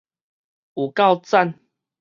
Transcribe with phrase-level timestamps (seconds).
[0.73, 1.53] 有夠讚